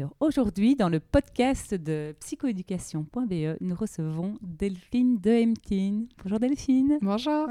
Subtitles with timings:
[0.00, 6.08] Alors aujourd'hui, dans le podcast de psychoéducation.be, nous recevons Delphine Dehemtine.
[6.22, 6.96] Bonjour Delphine.
[7.02, 7.48] Bonjour.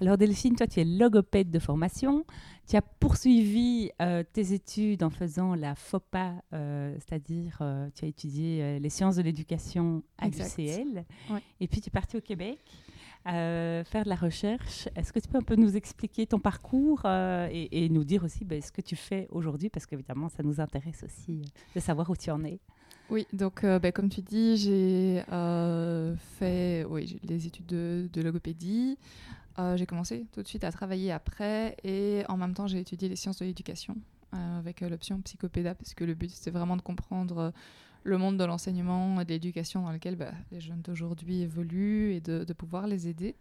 [0.00, 2.24] Alors Delphine, toi tu es logopède de formation.
[2.66, 8.08] Tu as poursuivi euh, tes études en faisant la FOPA, euh, c'est-à-dire euh, tu as
[8.08, 11.04] étudié les sciences de l'éducation à l'UCL.
[11.60, 12.60] Et puis tu es partie au Québec.
[13.32, 14.88] Faire de la recherche.
[14.96, 18.60] Est-ce que tu peux un peu nous expliquer ton parcours et, nous dire aussi ben,
[18.60, 22.30] ce que tu fais aujourd'hui Parce qu'évidemment, ça nous intéresse aussi de savoir où tu
[22.30, 22.58] en es.
[23.10, 25.22] Oui, donc ben, comme tu dis, j'ai
[26.38, 28.98] fait oui, des études de, logopédie.
[29.58, 33.08] Euh, j'ai commencé tout de suite à travailler après et en même temps j'ai étudié
[33.08, 33.96] les sciences de l'éducation
[34.34, 37.52] euh, avec euh, l'option psychopéda parce que le but c'était vraiment de comprendre
[38.04, 42.20] le monde de l'enseignement et de l'éducation dans lequel bah, les jeunes d'aujourd'hui évoluent et
[42.20, 43.34] de, pouvoir les aider.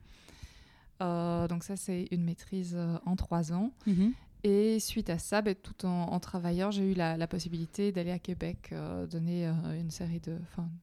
[1.00, 3.72] donc ça c'est une maîtrise en trois ans.
[3.88, 4.14] Mm-hmm.
[4.46, 8.70] Et suite à ça, ben, tout en, travaillant, j'ai eu la, possibilité d'aller à Québec
[8.74, 10.38] euh, donner euh, une série de,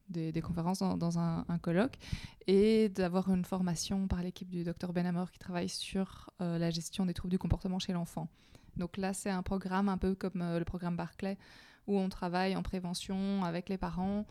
[0.09, 1.97] des, des conférences dans, un, colloque
[2.47, 7.05] et d'avoir une formation par l'équipe du docteur Benamor qui travaille sur euh, la gestion
[7.05, 8.27] des troubles du comportement chez l'enfant.
[8.77, 11.37] Donc là, c'est un programme un peu comme le programme Barclay
[11.87, 14.25] où on travaille en prévention avec les parents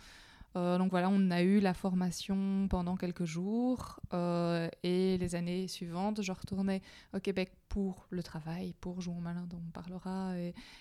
[0.57, 5.69] euh, donc voilà, on a eu la formation pendant quelques jours euh, et les années
[5.69, 6.83] suivantes, je retournais
[7.15, 10.35] au Québec pour le travail, pour jouer au malin dont on parlera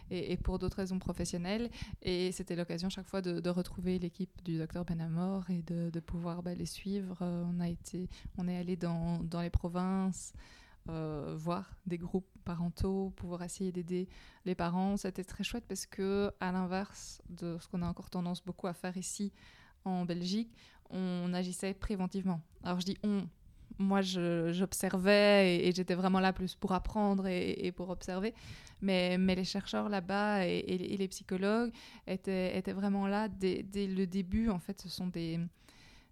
[0.09, 1.69] et, pour d'autres raisons professionnelles.
[2.01, 6.55] Et c'était l'occasion chaque fois de, retrouver l'équipe du docteur Benamor et de, pouvoir bah,
[6.55, 7.19] les suivre.
[7.21, 8.09] Euh, on, a été,
[8.39, 10.33] on est allé dans les provinces.
[10.87, 14.07] Voir des groupes parentaux, pouvoir essayer d'aider
[14.45, 18.43] les parents, c'était très chouette parce que, à l'inverse de ce qu'on a encore tendance
[18.43, 19.31] beaucoup à faire ici,
[19.85, 20.51] en Belgique,
[20.89, 22.41] on agissait préventivement.
[22.63, 23.27] Alors je dis on,
[23.77, 28.33] moi j'observais et, j'étais vraiment là plus pour apprendre et, pour observer,
[28.81, 31.71] mais, mais les chercheurs là-bas et, les psychologues
[32.07, 34.49] étaient, étaient vraiment là dès, le début.
[34.49, 35.39] En fait, ce sont des,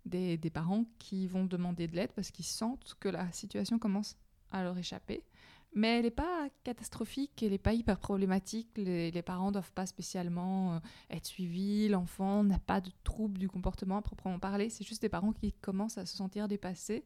[0.05, 4.15] des, des parents qui vont demander de l'aide parce qu'ils sentent que la situation commence
[4.51, 5.23] à leur échapper.
[5.73, 8.69] Mais elle n'est pas catastrophique, elle n'est pas hyper problématique.
[8.77, 10.79] Les, parents ne doivent pas spécialement euh,
[11.11, 14.69] être suivis, l'enfant n'a pas de trouble du comportement à proprement parler.
[14.69, 17.03] C'est juste des parents qui commencent à se sentir dépassés.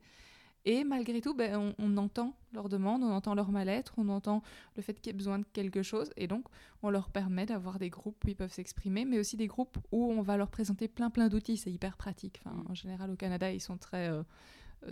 [0.63, 4.43] Et malgré tout, ben, on, entend leurs demandes, on entend leur mal-être, on entend
[4.75, 6.11] le fait qu'il y ait besoin de quelque chose.
[6.17, 6.45] Et donc,
[6.83, 10.11] on leur permet d'avoir des groupes où ils peuvent s'exprimer, mais aussi des groupes où
[10.11, 11.57] on va leur présenter plein plein d'outils.
[11.57, 12.41] C'est hyper pratique.
[12.45, 14.09] Enfin, en général, au Canada, ils sont très...
[14.09, 14.23] Euh,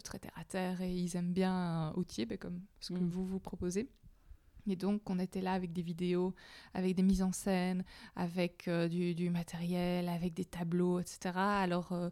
[0.03, 3.09] très terre à terre et ils aiment bien outiller, ben, comme ce que mm.
[3.09, 3.89] vous vous proposez.
[4.69, 6.33] Et donc, on était là avec des vidéos,
[6.73, 7.83] avec des mises en scène,
[8.15, 11.31] avec euh, du, matériel, avec des tableaux, etc.
[11.35, 12.09] Alors, euh,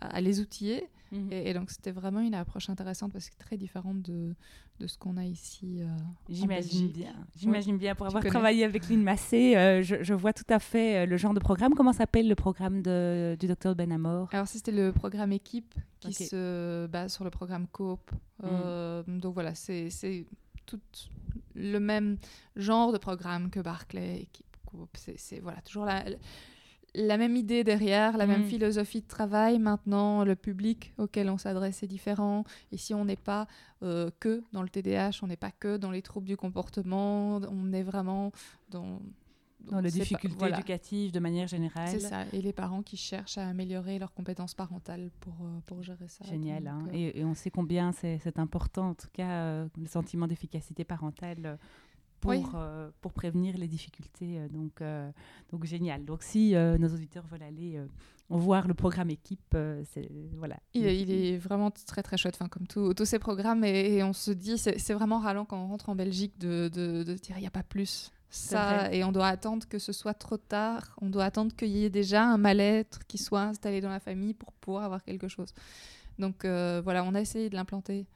[0.00, 0.88] à les outiller.
[1.12, 1.32] Mhm.
[1.32, 4.34] Et, donc, c'était vraiment une approche intéressante parce que très différente de,
[4.78, 5.82] de ce qu'on a ici.
[5.82, 5.86] Euh,
[6.28, 7.14] J'imagine bien.
[7.36, 7.94] J'imagine bien.
[7.94, 11.40] Pour avoir travaillé avec Lynn Massé, je, je, vois tout à fait le genre de
[11.40, 11.74] programme.
[11.74, 14.28] Comment s'appelle le programme de, du docteur Benamor?
[14.32, 18.10] Alors, c'était le programme équipe qui se base sur le programme coop.
[18.42, 19.20] Mhm.
[19.20, 19.88] Donc, voilà, c'est
[20.66, 20.80] tout
[21.54, 22.16] le même
[22.56, 24.28] genre de programme que Barclay.
[24.94, 26.04] C'est voilà, toujours la,
[26.94, 28.48] la même idée derrière, la même mm.
[28.48, 29.58] philosophie de travail.
[29.58, 32.44] Maintenant, le public auquel on s'adresse est différent.
[32.72, 33.46] Ici, on n'est pas
[33.82, 37.72] euh, que dans le TDAH, on n'est pas que dans les troubles du comportement, on
[37.72, 38.32] est vraiment
[38.70, 39.00] dans
[39.68, 41.88] dans les difficultés éducatives de manière générale.
[41.88, 45.82] C'est ça, et les parents qui cherchent à améliorer leurs compétences parentales pour, euh, pour
[45.82, 46.24] gérer ça.
[46.24, 46.86] Génial, hein.
[46.88, 51.58] euh, et, on sait combien c'est important, en tout cas, euh, le sentiment d'efficacité parentale
[52.20, 52.34] pour,
[53.00, 54.46] pour prévenir les difficultés.
[54.50, 54.82] donc,
[55.50, 56.04] donc, génial.
[56.04, 57.80] Donc, si nos auditeurs veulent aller
[58.28, 60.58] voir le programme équipe, c'est voilà.
[60.74, 64.32] Il, il, est vraiment très très chouette, enfin, comme tous ces programmes, et, on se
[64.32, 67.46] dit, c'est vraiment ralent quand on rentre en Belgique de, de, de dire il n'y
[67.46, 70.96] a pas plus ça et on doit attendre que ce soit trop tard.
[71.00, 74.34] On doit attendre qu'il y ait déjà un mal-être qui soit installé dans la famille
[74.34, 75.52] pour pouvoir avoir quelque chose.
[76.18, 78.06] Donc euh, voilà, on a essayé de l'implanter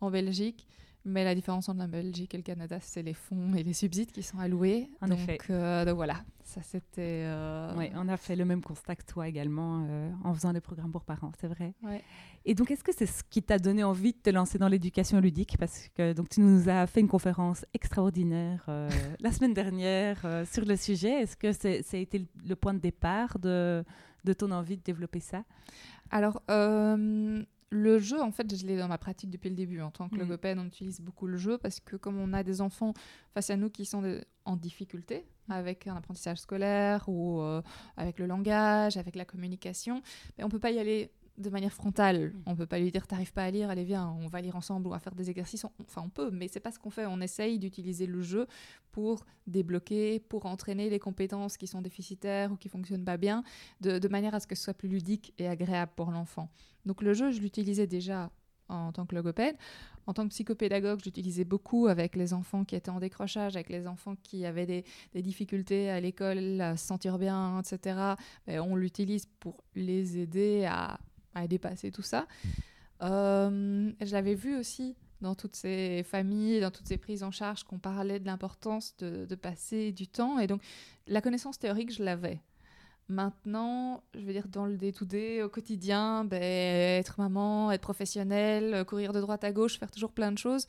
[0.00, 0.66] en Belgique,
[1.06, 4.10] Mais la différence entre la Belgique et le Canada, c'est les fonds et les subsides
[4.10, 4.88] qui sont alloués.
[5.02, 5.38] En donc, effet.
[5.50, 7.24] euh, donc voilà, ça c'était.
[7.26, 10.62] euh, Ouais, on a fait le même constat que toi également euh, en faisant des
[10.62, 11.74] programmes pour parents, c'est vrai.
[11.82, 12.02] ouais.
[12.46, 15.18] Et donc, est-ce que c'est ce qui t'a donné envie de te lancer dans l'éducation
[15.20, 15.56] ludique?
[15.58, 18.64] Parce que donc, tu nous as fait une conférence extraordinaire
[19.20, 21.22] la semaine dernière sur le sujet.
[21.22, 23.84] Est-ce que c'est, ça a été le- le point de départ de,
[24.24, 25.42] de ton envie de développer ça?
[26.10, 27.42] Alors, euh,
[27.74, 29.80] le jeu, en fait, je l'ai dans ma pratique depuis le début.
[29.80, 30.20] En tant que Mhm.
[30.22, 32.94] logopède, on utilise beaucoup le jeu parce que comme on a des enfants
[33.32, 37.60] face à nous qui sont de- en difficulté avec un apprentissage scolaire ou euh,
[37.96, 40.02] avec le langage, avec la communication,
[40.38, 42.32] ben, on peut pas y aller de manière frontale.
[42.34, 42.42] Mhm.
[42.46, 44.86] On peut pas lui dire t'arrives pas à lire, allez viens, on va lire ensemble
[44.86, 45.64] ou à faire des exercices.
[45.64, 47.06] On- Enfin, on peut, mais c'est pas ce qu'on fait.
[47.06, 48.46] On essaye d'utiliser le jeu
[48.92, 53.42] pour débloquer, pour entraîner les compétences qui sont déficitaires ou qui fonctionnent pas bien,
[53.80, 56.48] de, de manière à ce que ce soit plus ludique et agréable pour l'enfant.
[56.86, 58.30] Donc le jeu, je l'utilisais déjà
[58.68, 59.56] en tant que logopède.
[60.06, 63.86] En tant que psychopédagogue, j'utilisais beaucoup avec les enfants qui étaient en décrochage, avec les
[63.86, 68.14] enfants qui avaient des, des difficultés à l'école, à se sentir bien, etc.
[68.46, 70.98] Ben, on l'utilise pour les aider à,
[71.34, 72.26] à dépasser tout ça.
[73.02, 77.64] Euh, je l'avais vu aussi dans toutes ces familles, dans toutes ces prises en charge,
[77.64, 80.38] qu'on parlait de l'importance de, de passer du temps.
[80.38, 80.62] Et donc,
[81.06, 82.40] la connaissance théorique, je l'avais.
[83.08, 89.12] Maintenant, je veux dire, dans le day-to-day, au quotidien, ben, être maman, être professionnelle, courir
[89.12, 90.66] de droite à gauche, faire toujours plein de choses,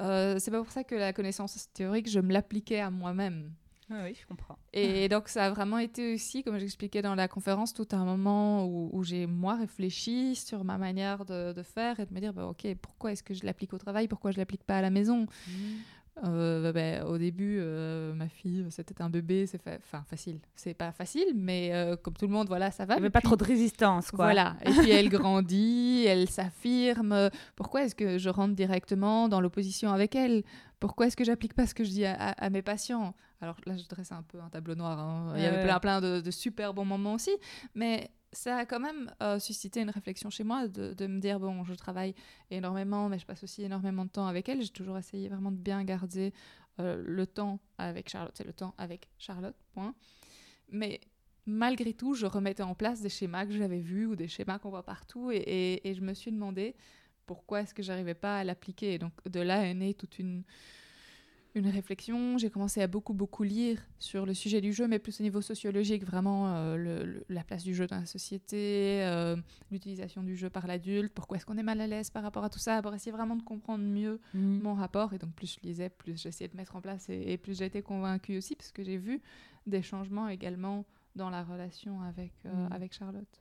[0.00, 3.52] euh, c'est pas pour ça que la connaissance théorique, je me l'appliquais à moi-même.
[3.90, 4.58] Oui, je comprends.
[4.72, 8.64] Et donc, ça a vraiment été aussi, comme j'expliquais dans la conférence, tout un moment
[8.66, 12.32] où, où j'ai, moi, réfléchi sur ma manière de, de faire et de me dire,
[12.32, 14.08] bah, OK, pourquoi est-ce que je l'applique au travail?
[14.08, 15.26] Pourquoi je l'applique pas à la maison?
[16.24, 20.38] Euh, ben, au début, euh, ma fille, c'était un bébé, c'est fa- enfin facile.
[20.54, 22.94] C'est pas facile, mais euh, comme tout le monde, voilà, ça va.
[22.94, 24.24] Il n'y avait pas puis- trop de résistance, quoi.
[24.24, 24.56] Voilà.
[24.64, 27.28] Et puis elle grandit, elle s'affirme.
[27.54, 30.42] Pourquoi est-ce que je rentre directement dans l'opposition avec elle?
[30.80, 33.14] Pourquoi est-ce que j'applique pas ce que je dis à, à- à mes patients?
[33.42, 34.98] Alors là, je dresse un peu un tableau noir.
[34.98, 35.34] hein.
[35.36, 37.36] Il y avait plein, plein de, de super bons moments aussi,
[37.74, 41.64] mais ça a quand même euh, suscité une réflexion chez moi de, me dire bon,
[41.64, 42.14] je travaille
[42.50, 44.62] énormément, mais je passe aussi énormément de temps avec elle.
[44.62, 46.32] J'ai toujours essayé vraiment de bien garder
[46.80, 48.34] euh, le temps avec Charlotte.
[48.36, 49.56] C'est le temps avec Charlotte.
[49.72, 49.94] Point.
[50.70, 51.00] Mais
[51.46, 54.70] malgré tout, je remettais en place des schémas que j'avais vus ou des schémas qu'on
[54.70, 56.74] voit partout et, et- je me suis demandé
[57.24, 58.98] pourquoi est-ce que j'arrivais pas à l'appliquer.
[58.98, 60.44] Donc de là est née toute une,
[61.56, 62.36] une réflexion.
[62.38, 65.40] J'ai commencé à beaucoup, beaucoup lire sur le sujet du jeu, mais plus au niveau
[65.40, 69.36] sociologique, vraiment euh, le- le- la place du jeu dans la société, euh,
[69.70, 72.50] l'utilisation du jeu par l'adulte, pourquoi est-ce qu'on est mal à l'aise par rapport à
[72.50, 74.60] tout ça, pour essayer vraiment de comprendre mieux Mhm.
[74.62, 75.14] mon rapport.
[75.14, 77.82] Et donc, plus je lisais, plus j'essayais de mettre en place et, et plus j'étais
[77.82, 79.20] convaincue aussi, parce que j'ai vu
[79.66, 80.84] des changements également
[81.16, 82.72] dans la relation avec, euh, Mm.
[82.72, 83.40] avec Charlotte.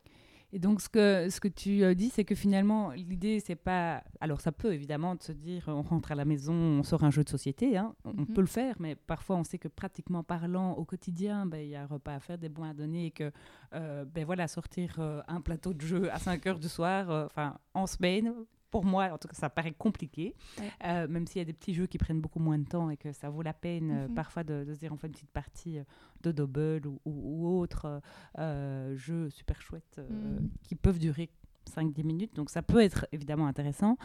[0.56, 4.02] Et donc, ce que, ce que tu euh, dis, c'est que finalement, l'idée, c'est pas.
[4.22, 7.12] Alors, ça peut évidemment de se dire, on rentre à la maison, on sort un
[7.12, 7.94] jeu de société, hein.
[8.06, 8.28] on Mhm.
[8.28, 11.76] peut le faire, mais parfois, on sait que pratiquement parlant, au quotidien, ben, il y
[11.76, 13.34] a un repas à faire, des bons à donner, et que,
[13.74, 17.58] euh, ben voilà, sortir euh, un plateau de jeu à 5 heures du soir, enfin,
[17.74, 18.34] en semaine,
[18.76, 20.70] pour moi, en tout cas, ça paraît compliqué, Ouais.
[20.84, 22.98] Euh, même s'il y a des petits jeux qui prennent beaucoup moins de temps et
[22.98, 24.14] que ça vaut la peine euh, Mhm.
[24.16, 25.84] parfois de, de se dire, on fait une petite partie euh,
[26.24, 27.14] de double ou, ou,
[27.46, 28.02] ou autre
[28.38, 30.50] euh, jeu super chouette Mhm.
[30.64, 31.30] qui peuvent durer
[31.74, 32.36] 5-10 minutes.
[32.36, 33.98] Donc ça peut être évidemment intéressant.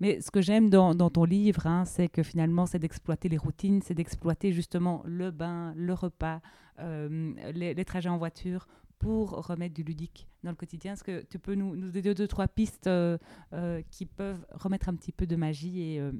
[0.00, 3.36] Mais ce que j'aime dans, dans ton livre, hein, c'est que finalement, c'est d'exploiter les
[3.36, 6.40] routines, c'est d'exploiter justement le bain, le repas,
[6.80, 8.66] les, les trajets en voiture
[9.04, 10.94] pour remettre du ludique dans le quotidien.
[10.94, 13.18] Est-ce que tu peux nous, nous donner deux, trois pistes euh,
[13.52, 16.12] euh, qui peuvent remettre un petit peu de magie et euh,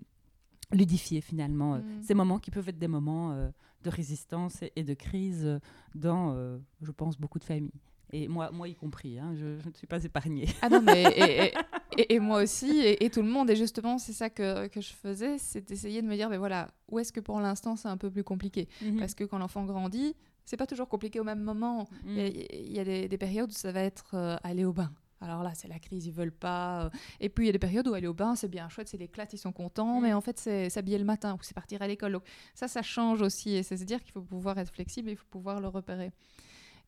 [0.73, 2.03] ludifier finalement Mm.
[2.03, 3.35] ces moments qui peuvent être des moments
[3.83, 5.61] de résistance et, et de crise
[5.95, 6.35] dans,
[6.81, 7.71] je pense, beaucoup de familles.
[8.13, 10.47] Et moi, moi y compris, hein, je, je ne suis pas épargnée.
[10.63, 11.53] Ah non, mais et, et-
[11.99, 13.51] et- et moi aussi, et, et tout le monde.
[13.51, 16.69] Et justement, c'est ça que, que je faisais, c'est d'essayer de me dire, ben voilà,
[16.91, 18.69] où est-ce que pour l'instant c'est un peu plus compliqué?
[18.99, 20.15] Parce que quand l'enfant grandit,
[20.45, 21.89] c'est pas toujours compliqué au même moment.
[22.05, 22.09] Mm.
[22.11, 24.65] Il y a, il y a des, des périodes où ça va être euh, aller
[24.65, 24.93] au bain.
[25.21, 26.85] Alors là, c'est la crise, ils veulent pas.
[26.87, 26.91] euh.
[27.21, 28.99] Et puis il y a des périodes où aller au bain, c'est bien chouette, c'est
[28.99, 30.03] l'éclate, ils sont contents, Mm.
[30.03, 32.13] mais en fait, c'est s'habiller le matin ou c'est partir à l'école.
[32.13, 32.25] Donc
[32.55, 33.55] ça, ça change aussi.
[33.55, 36.13] Et c'est se dire qu'il faut pouvoir être flexible et il faut pouvoir le repérer.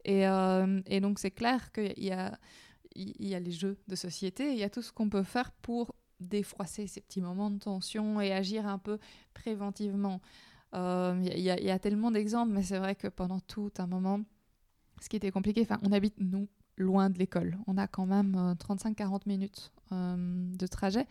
[0.04, 2.38] Et, euh, et donc, c'est clair qu'il y a,
[2.94, 5.50] il y a les jeux de société, il y a tout ce qu'on peut faire
[5.52, 8.98] pour défroisser ces petits moments de tension et agir un peu
[9.34, 10.20] préventivement.
[10.74, 13.70] Euh, Il y, a- il y a tellement d'exemples, mais c'est vrai que pendant tout
[13.78, 14.20] un moment,
[15.00, 17.56] ce qui était compliqué, enfin, on habite, nous, loin de l'école.
[17.66, 20.16] On a quand même euh, 35-40 minutes euh,
[20.56, 21.06] de trajet.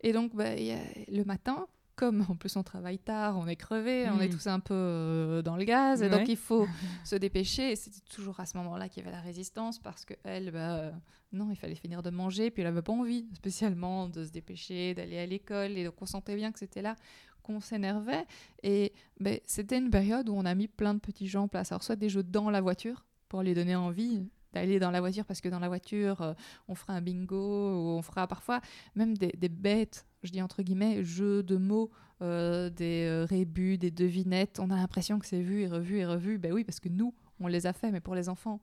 [0.00, 0.78] Et donc, bah, il y a-
[1.08, 1.66] le matin,
[1.96, 4.32] comme en plus on travaille tard, on est crevé, on est Mm.
[4.32, 6.66] tous un peu euh, dans le gaz, et donc il faut
[7.04, 7.72] se dépêcher.
[7.72, 10.76] Et c'était toujours à ce moment-là qu'il y avait la résistance parce que elle, bah,
[10.78, 10.90] euh,
[11.32, 14.94] non, il fallait finir de manger, puis elle avait pas envie spécialement de se dépêcher,
[14.94, 16.94] d'aller à l'école, et donc on sentait bien que c'était là
[17.48, 18.26] qu'on s'énervait.
[18.62, 21.72] Et ben, c'était une période où on a mis plein de petits jeux en place.
[21.72, 25.24] Alors soit des jeux dans la voiture pour les donner envie d'aller dans la voiture
[25.24, 26.32] parce que dans la voiture euh,
[26.68, 28.62] on fera un bingo ou on fera parfois
[28.94, 31.90] même des, bêtes, je dis entre guillemets, jeux de mots,
[32.22, 34.58] euh, des euh, rébus, des devinettes.
[34.60, 36.38] On a l'impression que c'est vu et revu et revu.
[36.38, 38.60] Ben oui, parce que nous, on les a fait, mais pour les enfants,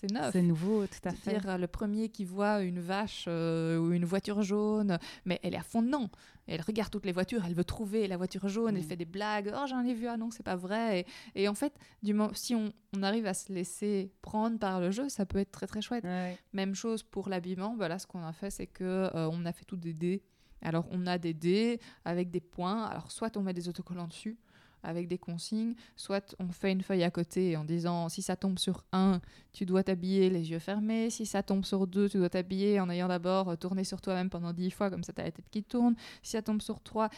[0.00, 0.32] c'est neuf.
[0.32, 1.16] C'est nouveau, tout à fait.
[1.30, 5.54] C'est-à-dire euh, le premier qui voit une vache euh, ou une voiture jaune, mais elle
[5.54, 6.08] est à fond dedans.
[6.46, 8.88] Elle regarde toutes les voitures, elle veut trouver la voiture jaune, elle Mm.
[8.88, 9.52] fait des blagues.
[9.56, 11.06] Oh, j'en ai vu, ah non, c'est pas vrai.
[11.34, 11.72] Et, et en fait,
[12.02, 15.38] du moment, si on, on arrive à se laisser prendre par le jeu, ça peut
[15.38, 16.04] être très très chouette.
[16.04, 16.36] Ouais.
[16.52, 17.74] Même chose pour l'habillement.
[17.76, 18.84] Voilà, ce qu'on a fait, c'est que
[19.14, 20.22] euh, on a fait tout des dés.
[20.62, 22.84] Alors, on a des dés avec des points.
[22.84, 24.36] Alors, soit on met des autocollants dessus
[24.82, 28.58] avec des consignes, soit on fait une feuille à côté en disant si ça tombe
[28.58, 29.20] sur un,
[29.52, 31.10] tu dois t'habiller les yeux fermés.
[31.10, 34.52] Si ça tombe sur deux, tu dois t'habiller en ayant d'abord tourné sur toi-même pendant
[34.52, 35.94] dix fois, comme ça t'as la tête qui tourne.
[36.22, 37.08] Si ça tombe sur trois,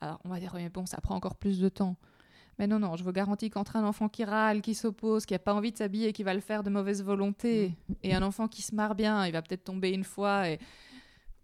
[0.00, 1.96] alors on va dire, mais bon, ça prend encore plus de temps.
[2.58, 5.40] Mais non, non, je vous garantis qu'entre un enfant qui râle, qui s'oppose, qui n'a
[5.40, 8.62] pas envie de s'habiller, qui va le faire de mauvaise volonté, et un enfant qui
[8.62, 10.60] se marre bien, il va peut-être tomber une fois, et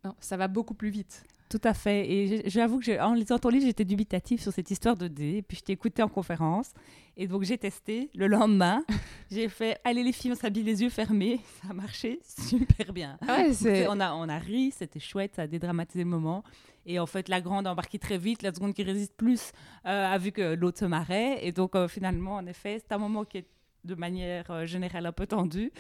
[0.04, 1.24] non, ça va beaucoup plus vite.
[1.50, 2.08] Tout à fait.
[2.10, 5.38] Et j'avoue que en lisant ton livre, j'étais dubitative sur cette histoire de dés.
[5.38, 6.70] Et puis je t'ai écouté en conférence.
[7.16, 8.08] Et donc j'ai testé.
[8.14, 8.84] Le lendemain,
[9.32, 11.40] j'ai fait Allez, les filles, on s'habille les yeux fermés.
[11.60, 13.18] Ça a marché super bien.
[13.28, 16.44] Ouais, C'est- On a, on a ri, c'était chouette, ça a dédramatisé le moment.
[16.86, 19.50] Et en fait, la grande a embarqué très vite, la seconde qui résiste plus
[19.86, 21.44] euh, a vu que l'autre se marrait.
[21.44, 23.46] Et donc, euh, finalement, en effet, c'est un moment qui est
[23.84, 25.72] de manière euh, générale un peu tendu,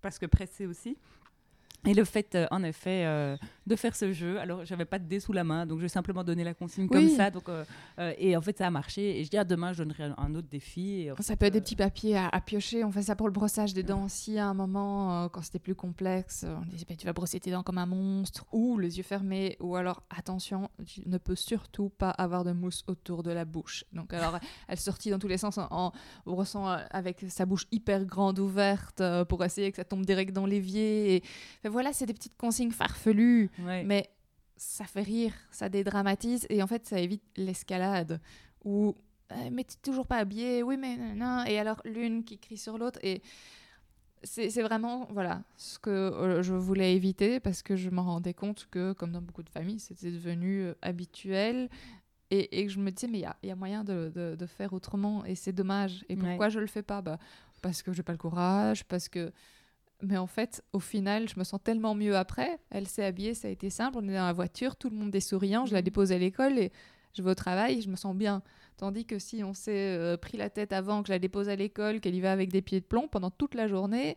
[0.00, 0.96] parce que pressé aussi.
[1.86, 5.04] Et le fait, euh, en effet, euh, de faire ce jeu, alors j'avais pas de
[5.04, 7.30] dés sous la main, donc j'ai simplement donné la consigne comme ça.
[7.30, 7.64] Donc, euh,
[8.18, 9.20] et en fait, ça a marché.
[9.20, 11.02] Et je dis, ah, demain, je donnerai un, autre défi.
[11.02, 12.82] Et Ça fait, peut être des petits papiers à, à piocher.
[12.82, 14.38] On fait ça pour le brossage des dents aussi.
[14.38, 17.62] À un moment, quand c'était plus complexe, on disait bah, tu vas brosser tes dents
[17.62, 22.10] comme un monstre, ou les yeux fermés, ou alors attention, tu ne peux surtout pas
[22.10, 23.84] avoir de mousse autour de la bouche.
[23.92, 25.92] Donc alors, elle sortit dans tous les sens en, en
[26.26, 31.16] brossant avec sa bouche hyper grande ouverte pour essayer que ça tombe direct dans l'évier.
[31.16, 31.22] Et
[31.68, 33.50] voilà, c'est des petites consignes farfelues.
[33.60, 33.84] ouais.
[33.84, 34.10] Mais
[34.56, 36.46] ça fait rire, ça dédramatise.
[36.50, 38.20] Et en fait ça évite l'escalade
[38.64, 38.94] où
[39.30, 42.76] euh, mais t'es toujours pas habillé, oui mais non, et alors l'une qui crie sur
[42.78, 42.98] l'autre.
[43.02, 43.22] Et
[44.24, 48.66] c'est vraiment voilà ce que euh, je voulais éviter parce que je me rendais compte
[48.70, 51.68] que comme dans beaucoup de familles c'était devenu euh, habituel.
[52.30, 54.46] Et, et que je me disais mais il y y a moyen de, de- de
[54.46, 55.24] faire autrement.
[55.24, 56.04] Et c'est dommage.
[56.10, 57.00] Et pourquoi je le fais pas?
[57.00, 57.18] Bah,
[57.62, 59.32] parce que j'ai pas le courage parce que
[60.02, 62.58] mais en fait, au final, je me sens tellement mieux après.
[62.70, 63.98] Elle s'est habillée, ça a été simple.
[64.00, 65.66] On est dans la voiture, tout le monde est souriant.
[65.66, 65.84] Je la Mhm.
[65.84, 66.72] dépose à l'école et
[67.14, 68.42] je vais au travail, je me sens bien.
[68.78, 71.56] Tandis que si on s'est euh, pris la tête avant que je la dépose à
[71.56, 74.16] l'école, qu'elle y va avec des pieds de plomb pendant toute la journée,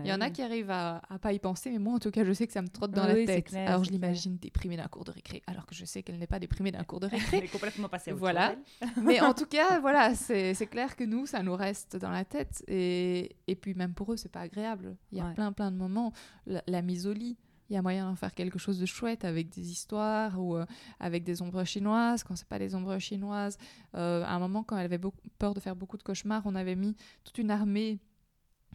[0.00, 2.10] il y en a qui arrivent à, à pas y penser, mais moi en tout
[2.10, 3.44] cas, je sais que ça me trotte dans Ah la tête.
[3.44, 6.26] clair, alors je l'imagine déprimée d'un cours de récré, alors que je sais qu'elle n'est
[6.26, 7.36] pas déprimée d'un cours de récré.
[7.38, 8.56] Elle est complètement passée à autre Voilà.
[9.02, 12.24] Mais en tout cas, voilà, c'est c'est clair que nous, ça nous reste dans la
[12.24, 12.64] tête.
[12.66, 14.96] Et, et puis même pour eux, c'est pas agréable.
[15.12, 15.34] Il y a Ouais.
[15.34, 16.12] plein, plein de moments.
[16.46, 17.36] La, la mise au lit,
[17.70, 20.64] il y a moyen d'en faire quelque chose de chouette avec des histoires ou euh,
[21.00, 22.24] avec des ombres chinoises.
[22.24, 23.58] Quand c'est pas des ombres chinoises,
[23.94, 26.54] euh, à un moment, quand elle avait beaucoup, peur de faire beaucoup de cauchemars, on
[26.54, 27.98] avait mis toute une armée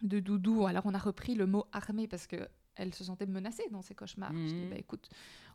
[0.02, 0.66] de doudous.
[0.66, 3.94] Alors on a repris le mot armée parce que elle se sentait menacée dans ses
[3.94, 4.32] cauchemars.
[4.32, 4.70] Je dis, Mhm.
[4.70, 5.08] bah, écoute,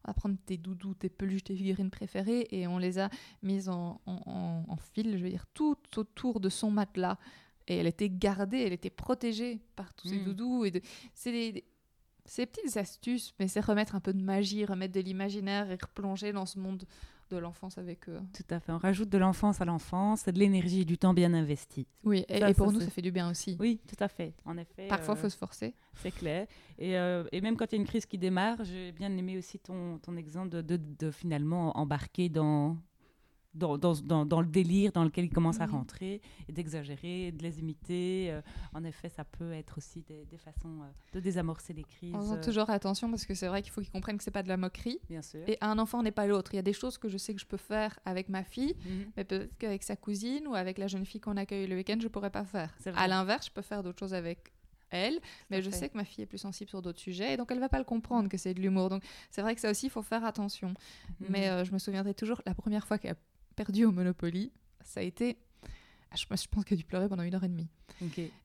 [0.05, 3.09] on va prendre tes doudous, tes peluches, tes figurines préférées et on les a
[3.43, 7.17] mises en, en, en- en fil, je veux dire, tout autour de son matelas.
[7.67, 10.23] Et elle était gardée, elle était protégée par tous ces Mhm.
[10.25, 10.65] doudous.
[10.65, 10.81] Et de-
[11.13, 11.65] c'est des,
[12.37, 16.31] des petites astuces, mais c'est remettre un peu de magie, remettre de l'imaginaire et replonger
[16.31, 16.83] dans ce monde
[17.29, 18.19] de l'enfance avec eux.
[18.33, 18.71] Tout à fait.
[18.71, 21.85] On rajoute de l'enfance à l'enfance, c'est de l'énergie, du temps bien investi.
[22.03, 23.55] Oui, et, Ça, et pour ça, nous, ça fait du bien aussi.
[23.59, 24.33] Oui, tout à fait.
[24.45, 24.87] En effet.
[24.87, 25.75] Parfois, il euh, faut se forcer.
[26.01, 26.47] C'est clair.
[26.79, 29.37] Et, euh, et même quand il y a une crise qui démarre, j'ai bien aimé
[29.37, 32.77] aussi ton, ton exemple de, de- de finalement embarquer dans,
[33.53, 37.41] dans, dans, dans- dans le délire dans lequel ils commencent à rentrer et d'exagérer, de
[37.43, 38.27] les imiter.
[38.31, 38.41] Euh,
[38.73, 42.13] en effet, ça peut être aussi des, des façons euh, de désamorcer les crises.
[42.13, 44.31] En faisant euh, toujours attention parce que c'est vrai qu'il faut qu'ils comprennent que c'est
[44.31, 44.99] pas de la moquerie.
[45.09, 45.41] Bien sûr.
[45.47, 46.53] Et un enfant n'est pas l'autre.
[46.53, 48.75] Il y a des choses que je sais que je peux faire avec ma fille,
[48.85, 49.11] Mhm.
[49.17, 52.07] mais peut-être qu'avec sa cousine ou avec la jeune fille qu'on accueille le week-end, je
[52.07, 52.73] pourrais pas faire.
[52.95, 54.53] À l'inverse, je peux faire d'autres choses avec
[54.91, 55.19] elle,
[55.51, 55.75] mais je fait.
[55.75, 57.77] sais que ma fille est plus sensible sur d'autres sujets, et donc elle va pas
[57.77, 58.89] le comprendre que c'est de l'humour.
[58.89, 60.69] Donc c'est vrai que ça aussi, il faut faire attention.
[61.19, 61.27] Mhm.
[61.29, 63.15] Mais euh, je me souviendrai toujours, la première fois qu'elle a
[63.59, 64.53] perdu au Monopoly,
[64.85, 65.37] ça a été...
[66.11, 67.67] ah, Je, je pense qu'elle a dû pleurer pendant une heure et demie.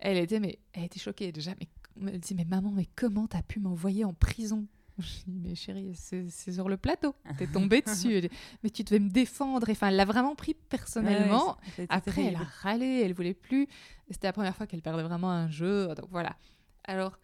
[0.01, 1.53] Elle était, mais, elle était choquée déjà.
[1.61, 1.69] Mais,
[2.13, 4.67] elle dit, mais maman, mais comment t'as pu m'envoyer en prison?
[4.99, 7.15] Je dis, mais chérie, c'est sur le plateau.
[7.39, 8.23] T'es tombée dessus.
[8.23, 8.29] Dit,
[8.65, 9.69] mais tu devais me défendre.
[9.71, 11.47] Enfin, elle l'a vraiment pris personnellement.
[11.47, 13.69] Ouais, ouais, c'était Après, elle a râlé, elle voulait plus.
[14.11, 15.87] C'était la première fois qu'elle perdait vraiment un jeu.
[15.95, 16.37] Donc voilà.
[16.85, 17.19] Alors,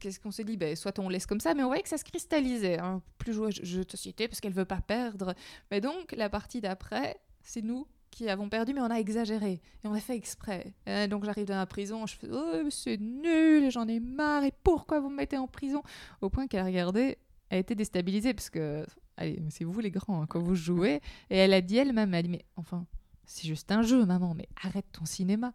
[0.00, 0.56] qu'est-ce qu'on s'est dit?
[0.56, 2.78] Ben, Soit on laisse comme ça, mais on voyait que ça se cristallisait.
[2.78, 3.02] hein.
[3.18, 5.34] Plus jouer à jeu de société parce qu'elle veut pas perdre.
[5.70, 9.60] Mais donc, la partie d'après, c'est nous qui avons perdu, mais on a exagéré.
[9.82, 10.72] Et on a fait exprès.
[11.10, 15.00] Donc, j'arrive dans la prison, je fais Oh, c'est nul, j'en ai marre, et pourquoi
[15.00, 15.82] vous me mettez en prison?
[16.20, 17.18] Au point qu'elle a regardé,
[17.48, 21.00] elle été déstabilisée parce que, allez, c'est vous les grands, hein, quand vous jouez.
[21.28, 22.86] Et elle a dit elle-même, elle a dit, mais enfin,
[23.26, 25.52] c'est juste un jeu, maman, mais arrête ton cinéma.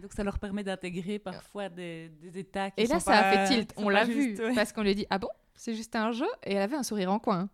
[0.00, 3.54] Donc ça leur permet d'intégrer parfois des, des états qui Et là, ça a fait
[3.54, 4.54] tilt, on l'a vu, ouais.
[4.54, 6.82] parce qu'on lui a dit, ah bon, c'est juste un jeu, et elle avait un
[6.82, 7.48] sourire en coin.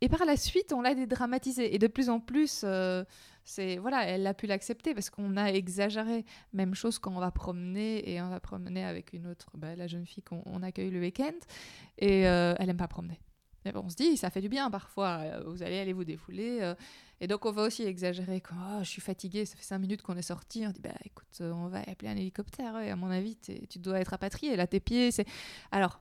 [0.00, 3.04] Et par la suite, on l'a dédramatisé, et de plus en plus, euh,
[3.44, 6.24] c'est voilà, elle a pu l'accepter parce qu'on a exagéré.
[6.52, 9.86] Même chose quand on va promener, et on va promener avec une autre, bah, la
[9.86, 11.34] jeune fille qu'on on accueille le week-end,
[11.98, 13.18] et euh, elle aime pas promener.
[13.74, 16.58] On se dit, ça fait du bien parfois, euh, vous allez aller vous défouler.
[16.62, 16.74] euh,
[17.20, 18.40] et donc, on va aussi exagérer.
[18.40, 20.64] Quand Oh, je suis fatiguée, ça fait cinq minutes qu'on est sorti.
[20.66, 22.74] On dit, bah écoute, euh, on va appeler un hélicoptère.
[22.74, 24.56] ouais, à mon avis, tu dois être rapatrié.
[24.56, 25.26] Là, tes pieds, c'est.
[25.70, 26.00] Alors,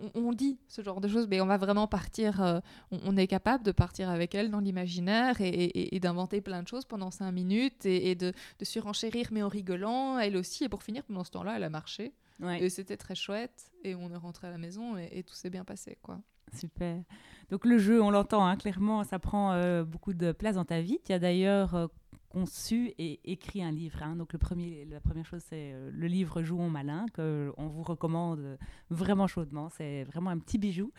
[0.00, 2.42] on, on dit ce genre de choses, mais on va vraiment partir.
[2.42, 2.58] euh,
[2.90, 6.62] on, on est capable de partir avec elle dans l'imaginaire et, et- et d'inventer plein
[6.62, 10.64] de choses pendant cinq minutes et, et de, de surenchérir, mais en rigolant, elle aussi.
[10.64, 12.12] Et pour finir, pendant ce temps-là, elle a marché.
[12.40, 12.60] Ouais.
[12.64, 13.70] Et c'était très chouette.
[13.84, 16.20] Et on est rentré à la maison et, et tout s'est bien passé, quoi.
[16.54, 17.02] Super.
[17.50, 20.80] Donc le jeu, on l'entend hein, clairement, ça prend euh, beaucoup de place dans ta
[20.80, 20.98] vie.
[21.04, 21.86] Tu as d'ailleurs euh,
[22.30, 24.02] conçu et écrit un livre.
[24.02, 24.16] hein.
[24.16, 27.82] Donc le premier, la première chose, c'est euh, le livre Jouons malin que on vous
[27.82, 28.58] recommande
[28.90, 29.68] vraiment chaudement.
[29.68, 30.92] C'est vraiment un petit bijou.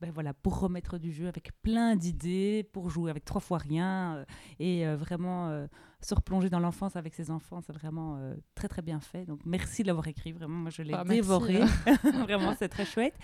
[0.00, 4.16] Ben voilà, pour remettre du jeu avec plein d'idées, pour jouer avec trois fois rien
[4.16, 4.24] euh,
[4.58, 5.66] et euh, vraiment euh,
[6.02, 8.20] se replonger dans l'enfance avec ses enfants, c'est vraiment
[8.54, 9.24] très très bien fait.
[9.24, 11.96] Donc merci de l'avoir écrit, vraiment, moi je l'ai Ah, merci, dévoré, hein.
[12.24, 13.14] vraiment c'est très chouette.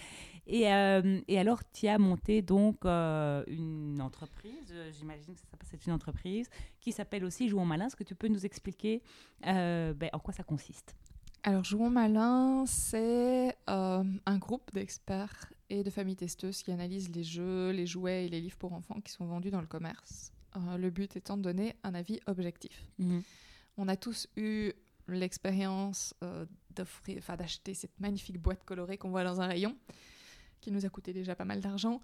[0.47, 6.49] Et, et alors tu as monté donc une entreprise, j'imagine que c'est une entreprise
[6.81, 7.87] qui s'appelle aussi Jouons malin.
[7.87, 9.03] Est-ce que tu peux nous expliquer
[9.43, 10.97] ben, en quoi ça consiste?
[11.45, 17.25] Alors, Jouons Malin, c'est euh, un groupe d'experts et de familles testeuses qui analysent les
[17.25, 20.33] jeux, les jouets et les livres pour enfants qui sont vendus dans le commerce.
[20.57, 22.87] Euh, le but étant de donner un avis objectif.
[23.79, 24.73] On a tous eu
[25.09, 29.77] l'expérience euh, d'offrir, enfin d'acheter cette magnifique boîte colorée qu'on voit dans un rayon,
[30.61, 32.03] qui nous a coûté déjà pas mal d'argent.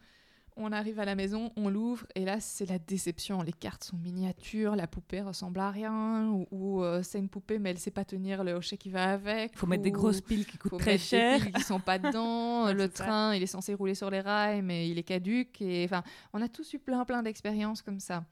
[0.61, 3.43] On arrive à la maison, on l'ouvre, et là, c'est la déception.
[3.43, 7.61] Les cartes sont miniatures, la poupée ressemble à rien, ou, ou, euh, c'est une poupée,
[7.61, 9.53] mais elle sait pas tenir le hochet qui va avec.
[9.55, 11.41] Il faut mettre des grosses piles qui coûtent très mettre des cher.
[11.41, 12.49] piles qui sont pas dedans.
[12.69, 13.05] Ouais, le ça.
[13.05, 15.63] train, il est censé rouler sur les rails, mais il est caduque.
[15.63, 18.25] Et enfin, on a tous eu plein, plein d'expériences comme ça.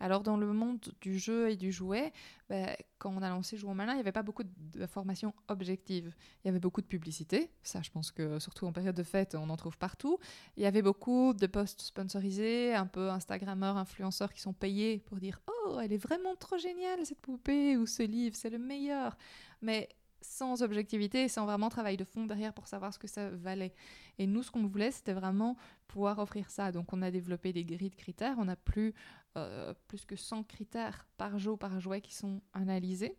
[0.00, 2.12] Alors, dans le monde du jeu et du jouet,
[2.48, 6.12] ben, quand on a lancé Jouons Malin, il n'y avait pas beaucoup d'informations objectives.
[6.42, 7.50] Il y avait beaucoup de publicité.
[7.62, 10.18] Ça, je pense que surtout en période de fête, on en trouve partout.
[10.56, 15.18] Il y avait beaucoup de posts sponsorisés, un peu Instagrammeurs, influenceurs qui sont payés pour
[15.18, 19.16] dire Oh, elle est vraiment trop géniale cette poupée ou ce livre, c'est le meilleur.
[19.60, 19.88] Mais
[20.22, 23.74] sans objectivité, sans vraiment travail de fond derrière pour savoir ce que ça valait.
[24.18, 26.72] Et nous, ce qu'on voulait, c'était vraiment pouvoir offrir ça.
[26.72, 28.36] Donc, on a développé des grilles de critères.
[28.38, 28.94] On a plus,
[29.36, 33.16] euh, plus que 100 critères par jeu, par jouet qui sont analysés.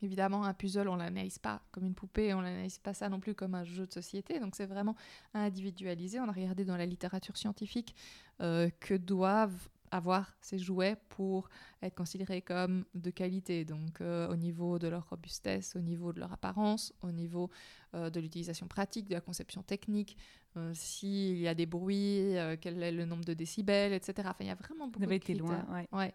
[0.00, 3.34] Évidemment, un puzzle, on l'analyse pas comme une poupée, on l'analyse pas ça non plus
[3.34, 4.38] comme un jeu de société.
[4.38, 4.94] Donc, c'est vraiment
[5.34, 6.20] individualisé.
[6.20, 7.96] On a regardé dans la littérature scientifique
[8.40, 11.48] euh, que doivent avoir ces jouets pour
[11.82, 16.20] être considérés comme de qualité, donc euh, au niveau de leur robustesse, au niveau de
[16.20, 17.50] leur apparence, au niveau
[17.94, 20.16] euh, de l'utilisation pratique, de la conception technique,
[20.56, 24.28] euh, s'il y a des bruits, euh, quel est le nombre de décibels, etc.
[24.30, 25.64] Enfin, il y a vraiment beaucoup Vous avez de été loin.
[25.92, 26.14] Ouais.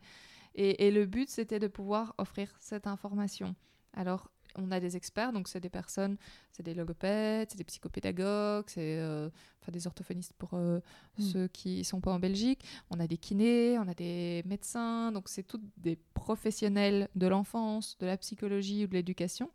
[0.56, 3.56] Et, et le but, c'était de pouvoir offrir cette information.
[3.94, 6.18] Alors, on a des experts, donc c'est des personnes,
[6.52, 9.30] c'est des logopèdes, c'est des psychopédagogues, c'est euh,
[9.62, 10.80] enfin, des orthophonistes pour euh,
[11.18, 11.22] Mm.
[11.22, 12.64] ceux qui ne sont pas en Belgique.
[12.90, 17.98] On a des kinés, on a des médecins, donc c'est tous des professionnels de l'enfance,
[18.00, 19.50] de la psychologie ou de l'éducation.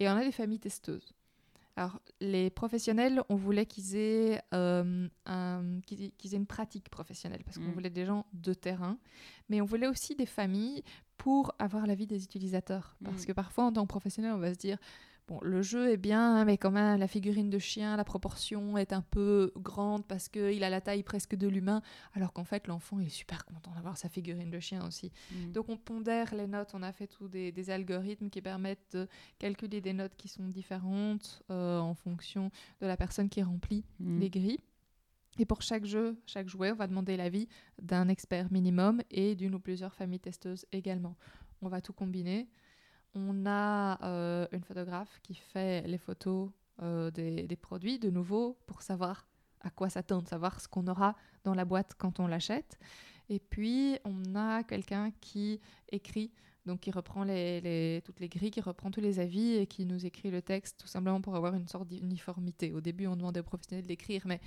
[0.00, 1.14] Et on a des familles testeuses.
[1.78, 7.72] Alors, les professionnels, on voulait qu'ils aient, euh, aient une pratique professionnelle, parce qu'on Mm.
[7.74, 8.98] voulait des gens de terrain,
[9.50, 10.82] mais on voulait aussi des familles
[11.18, 12.96] pour avoir l'avis des utilisateurs.
[13.04, 13.26] Parce Mm.
[13.26, 14.78] que parfois, en tant que professionnel, on va se dire,
[15.28, 18.92] bon, le jeu est bien, mais quand même, la figurine de chien, la proportion est
[18.92, 21.82] un peu grande parce qu'il a la taille presque de l'humain,
[22.14, 25.12] alors qu'en fait, l'enfant est super content d'avoir sa figurine de chien aussi.
[25.32, 25.52] Mm.
[25.52, 29.08] Donc on pondère les notes, on a fait tous des, des algorithmes qui permettent de
[29.38, 34.20] calculer des notes qui sont différentes euh, en fonction de la personne qui remplit Mm.
[34.20, 34.60] les grilles.
[35.38, 37.48] Et pour chaque jeu, chaque jouet, on va demander l'avis
[37.80, 41.16] d'un expert minimum et d'une ou plusieurs familles testeuses également.
[41.60, 42.48] On va tout combiner.
[43.18, 46.50] On a euh, une photographe qui fait les photos
[46.82, 49.26] euh, des, produits, de nouveau, pour savoir
[49.62, 52.78] à quoi s'attendre, savoir ce qu'on aura dans la boîte quand on l'achète.
[53.30, 56.30] Et puis, on a quelqu'un qui écrit,
[56.66, 60.30] donc qui reprend toutes les grilles, qui reprend tous les avis et qui nous écrit
[60.30, 62.74] le texte, tout simplement pour avoir une sorte d'uniformité.
[62.74, 64.42] Au début, on demandait aux professionnels d'écrire, mais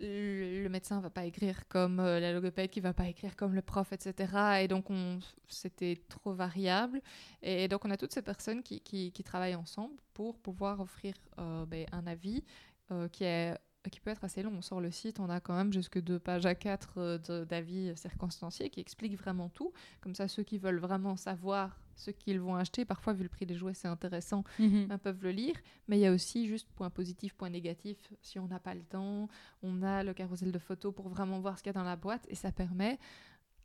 [0.00, 3.62] le, médecin va pas écrire comme euh, la logopède, qui va pas écrire comme le
[3.62, 4.60] prof, etc.
[4.62, 7.00] Et donc, on, c'était trop variable.
[7.42, 11.86] Et donc, on a toutes ces personnes qui, travaillent ensemble pour pouvoir offrir euh, ben,
[11.92, 12.42] un avis
[12.90, 14.52] euh, qui peut être assez long.
[14.56, 18.70] On sort le site, on a quand même jusque deux pages à quatre d'avis circonstanciés
[18.70, 19.72] qui expliquent vraiment tout.
[20.00, 23.46] Comme ça, ceux qui veulent vraiment savoir ce qu'ils vont acheter, parfois, vu le prix
[23.46, 24.86] des jouets, c'est intéressant, Mhm.
[24.86, 25.54] ben, peuvent le lire.
[25.88, 27.98] Mais il y a aussi juste point positif, point négatif.
[28.22, 29.28] Si on n'a pas le temps,
[29.62, 31.96] on a le carrousel de photos pour vraiment voir ce qu'il y a dans la
[31.96, 32.98] boîte et ça permet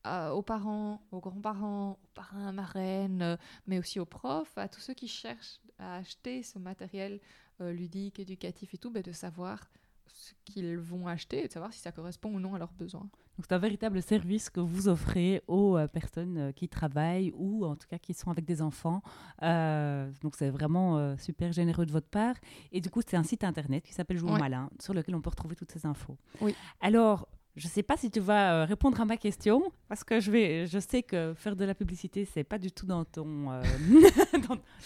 [0.06, 4.80] euh, aux parents, aux grands-parents, aux parrains, marraines, euh, mais aussi aux profs, à tous
[4.82, 7.20] ceux qui cherchent à acheter ce matériel
[7.62, 9.68] euh, ludique, éducatif et tout, ben, de savoir
[10.08, 13.08] ce qu'ils vont acheter et de savoir si ça correspond ou non à leurs besoins.
[13.38, 17.66] Donc c'est un véritable service que vous offrez aux euh, personnes euh, qui travaillent ou
[17.66, 19.02] en tout cas qui sont avec des enfants.
[19.44, 22.36] Euh, donc c'est vraiment super généreux de votre part.
[22.72, 24.40] Et du coup, c'est un site internet qui s'appelle Ouais.
[24.40, 26.18] Malin sur lequel on peut retrouver toutes ces infos.
[26.42, 26.56] Oui.
[26.82, 30.20] Alors, je ne sais pas si tu vas euh, répondre à ma question parce que
[30.20, 33.64] je, sais que faire de la publicité, c'est pas du tout dans ton, euh,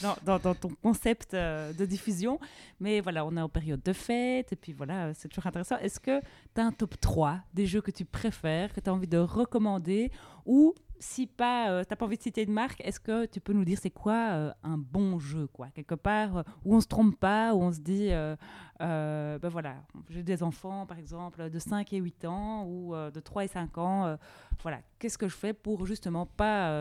[0.23, 2.39] dans, ton concept euh, de diffusion.
[2.79, 5.77] Mais voilà, on est en période de fête et puis voilà, c'est toujours intéressant.
[5.77, 6.19] Est-ce que
[6.53, 9.17] tu as un top 3 des jeux que tu préfères, que tu as envie de
[9.17, 10.11] recommander
[10.45, 13.53] ou si pas, euh, t'as pas envie de citer une marque, est-ce que tu peux
[13.53, 16.87] nous dire c'est quoi euh, un bon jeu, quoi, quelque part euh, où on se
[16.87, 18.35] trompe pas, où on se dit, euh,
[18.79, 19.77] ben voilà,
[20.09, 23.77] j'ai des enfants par exemple de 5 et 8 ans ou de 3 et 5
[23.77, 24.17] ans,
[24.61, 26.73] voilà, qu'est-ce que je fais pour justement pas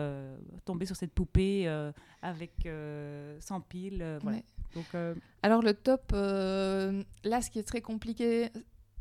[0.65, 1.67] tomber sur cette poupée
[2.21, 2.67] avec
[3.39, 4.37] 100 piles, voilà.
[4.37, 4.43] Ouais.
[4.75, 8.49] Donc, euh, Alors le top, là ce qui est très compliqué,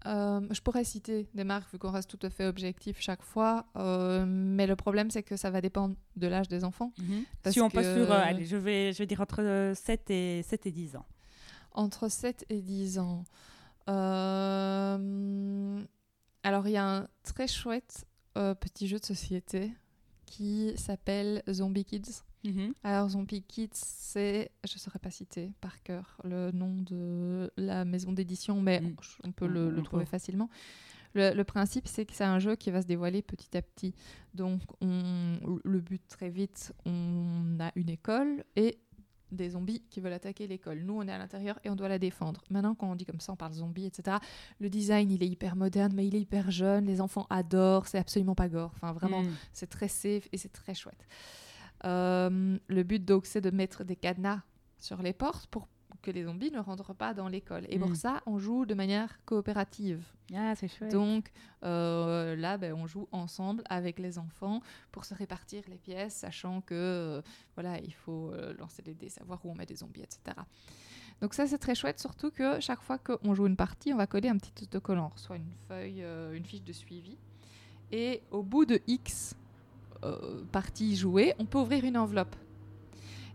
[0.07, 3.67] euh, je pourrais citer des marques vu qu'on reste tout à fait objectif chaque fois,
[3.77, 6.93] euh, mais le problème c'est que ça va dépendre de l'âge des enfants.
[7.43, 10.11] Parce si on passe sur, euh, allez, je vais, je vais dire entre euh, 7
[10.11, 11.07] et, 7 et 10 ans.
[11.73, 13.25] Entre 7 et 10 ans.
[13.87, 14.99] Alors
[16.67, 19.73] il y a un très chouette petit jeu de société
[20.27, 22.23] qui s'appelle Zombie Kids.
[22.85, 27.85] Alors Zombie Kids, c'est, je ne saurais pas citer par cœur le nom de la
[27.85, 28.96] maison d'édition, mais Mm.
[29.24, 30.48] on peut le, trouver facilement.
[31.14, 33.94] Le, le principe, c'est que c'est un jeu qui va se dévoiler petit à petit.
[34.35, 38.79] Donc, on, le but très vite, on a une école et
[39.31, 40.81] des zombies qui veulent attaquer l'école.
[40.81, 42.42] Nous, on est à l'intérieur et on doit la défendre.
[42.51, 44.16] Maintenant, quand on dit comme ça, on parle zombies, etc.
[44.59, 46.87] Le design, il est hyper moderne, mais il est hyper jeune.
[46.87, 47.87] Les enfants adorent.
[47.87, 48.70] C'est absolument pas gore.
[48.74, 49.33] Enfin, vraiment, Mm.
[49.53, 51.07] c'est très safe et c'est très chouette.
[51.85, 54.41] Euh, le but donc c'est de mettre des cadenas
[54.79, 55.69] sur les portes pour
[56.03, 57.64] que les zombies ne rentrent pas dans l'école.
[57.69, 57.81] Et Mm.
[57.81, 60.01] pour ça, on joue de manière coopérative.
[60.35, 60.93] Ah, c'est chouette.
[60.93, 61.31] Donc
[61.64, 64.61] euh, là, ben, on joue ensemble avec les enfants
[64.93, 67.23] pour se répartir les pièces, sachant que euh,
[67.57, 70.37] voilà, il faut euh, lancer les dés, savoir où on met des zombies, etc.
[71.21, 74.07] Donc ça, c'est très chouette, surtout que chaque fois qu'on joue une partie, on va
[74.07, 77.17] coller un petit autocollant, soit une feuille, une fiche de suivi.
[77.91, 79.35] Et au bout de X
[80.05, 82.37] euh, parties jouées, on peut ouvrir une enveloppe.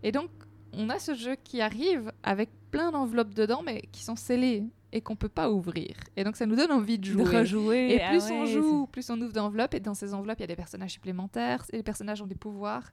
[0.02, 0.30] Et donc,
[0.72, 4.64] on a ce jeu qui arrive avec plein d'enveloppes dedans, mais qui sont scellées
[4.96, 5.96] et qu'on peut pas ouvrir.
[6.16, 7.24] Et donc, ça nous donne envie de de jouer.
[7.38, 7.94] rejouer.
[7.96, 9.74] Et ah plus on joue, plus on ouvre d'enveloppes.
[9.74, 11.64] Et dans ces enveloppes, il y a des personnages supplémentaires.
[11.72, 12.92] Et les personnages ont des pouvoirs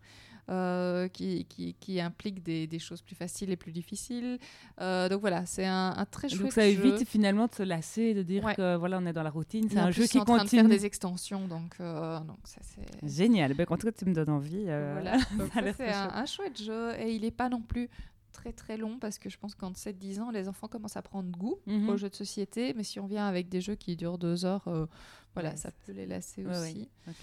[0.49, 4.39] euh, qui, qui, qui impliquent des, des choses plus faciles et plus difficiles.
[4.81, 7.05] Euh, donc voilà, c'est un, un très chouette Donc ça évite jeu.
[7.05, 8.55] finalement de se lasser, de dire Ouais.
[8.55, 9.67] que voilà, on est dans la routine.
[9.69, 10.75] C'est un jeu qui sont en train de faire continue.
[10.79, 11.47] des extensions.
[11.47, 13.07] Donc, euh, donc ça, c'est...
[13.07, 13.53] Génial.
[13.53, 14.63] Ben, en tout cas, tu me donnes envie.
[14.63, 15.17] Voilà.
[15.77, 16.93] C'est un, un chouette jeu.
[16.99, 17.89] Et il n'est pas non plus
[18.31, 21.29] très très long parce que je pense qu'en 7-10 ans, les enfants commencent à prendre
[21.31, 21.89] goût Mhm.
[21.89, 22.73] aux jeux de société.
[22.73, 24.85] Mais si on vient avec des jeux qui durent deux heures, euh,
[25.33, 26.89] voilà, Ouais, ça peut les lasser Ouais, aussi.
[27.07, 27.13] ouais.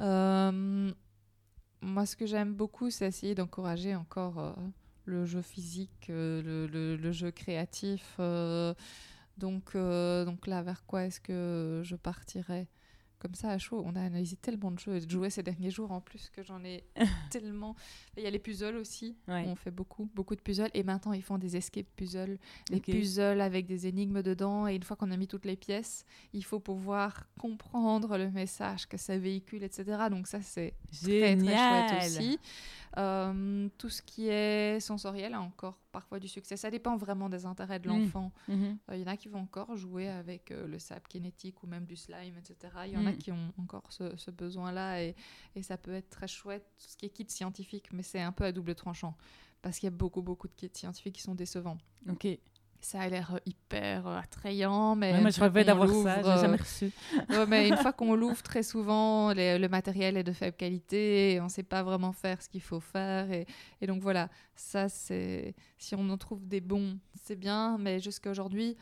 [0.00, 0.92] Euh,
[1.82, 4.52] moi, ce que j'aime beaucoup, c'est essayer d'encourager encore euh,
[5.06, 8.18] le jeu physique, le, le- le jeu créatif.
[9.38, 12.68] donc, donc là, vers quoi est-ce que je partirais?
[13.20, 15.92] Comme ça à chaud On a analysé tellement de et de jouer ces derniers jours
[15.92, 16.82] en plus que j'en ai
[17.30, 17.76] tellement.
[18.16, 19.16] Il y a les puzzles aussi.
[19.28, 19.44] Ouais.
[19.46, 20.70] On fait beaucoup, beaucoup de puzzles.
[20.74, 22.38] Et maintenant, ils font des escape puzzles.
[22.70, 24.66] Des puzzles avec des énigmes dedans.
[24.66, 28.88] Et une fois qu'on a mis toutes les pièces, il faut pouvoir comprendre le message
[28.88, 30.06] que ça véhicule, etc.
[30.10, 31.88] Donc ça, c'est très, très Génial.
[31.88, 32.38] chouette aussi.
[32.98, 36.56] Euh, tout ce qui est sensoriel a encore parfois du succès.
[36.56, 37.92] Ça dépend vraiment des intérêts de Mm.
[37.92, 38.32] l'enfant.
[38.48, 38.78] Mhm.
[38.90, 41.66] Euh, Il y en a qui vont encore jouer avec euh, le sable kinétique ou
[41.68, 42.72] même du slime, etc.
[42.86, 43.18] Il y en a Mm.
[43.18, 45.14] qui ont encore ce, ce besoin-là et,
[45.54, 48.32] et ça peut être très chouette, tout ce qui est kit scientifique, mais c'est un
[48.32, 49.16] peu à double tranchant
[49.62, 51.78] parce qu'il y a beaucoup, beaucoup de kits scientifiques qui sont décevants.
[52.08, 52.26] Ok.
[52.82, 56.56] Ça a l'air hyper attrayant, mais Ouais, moi, je rêvais d'avoir ça, j'ai euh, jamais
[56.56, 56.90] reçu.
[57.30, 61.34] Ouais, mais une fois qu'on l'ouvre, très souvent, les- le matériel est de faible qualité,
[61.34, 63.30] et on ne sait pas vraiment faire ce qu'il faut faire.
[63.30, 63.46] Et,
[63.82, 65.54] et donc voilà, ça, c'est.
[65.78, 68.76] Si on en trouve des bons, c'est bien, mais jusqu'à aujourd'hui,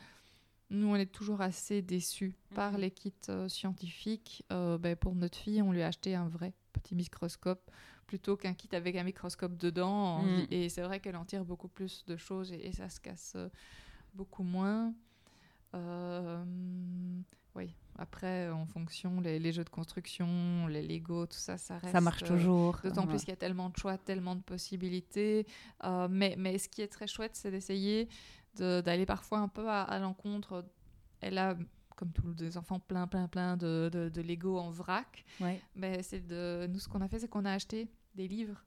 [0.69, 2.79] nous, on est toujours assez déçus par Mhm.
[2.79, 4.43] les kits euh, scientifiques.
[4.51, 7.69] Euh, ben, pour notre fille, on lui a acheté un vrai petit microscope
[8.07, 10.21] plutôt qu'un kit avec un microscope dedans.
[10.23, 10.47] Mhm.
[10.51, 13.33] Et c'est vrai qu'elle en tire beaucoup plus de choses et, et ça se casse
[13.35, 13.49] euh,
[14.19, 14.93] beaucoup moins.
[15.75, 16.43] Euh,
[17.55, 21.93] oui, après, en fonction, les, les jeux de construction, les Lego, tout ça, ça reste.
[21.93, 22.79] Ça marche euh, toujours.
[22.83, 23.07] D'autant Ouais.
[23.09, 25.45] plus qu'il y a tellement de choix, tellement de possibilités.
[25.83, 28.09] Euh, mais, mais ce qui est très chouette, c'est d'essayer
[28.57, 30.65] de- d'aller parfois un peu à, à l'encontre.
[31.21, 31.55] Elle a,
[31.95, 35.23] comme tous les enfants, plein, plein, plein de, de, de Lego en vrac.
[35.39, 35.61] Ouais.
[35.75, 38.65] Mais c'est de nous, ce qu'on a fait, c'est qu'on a acheté des livres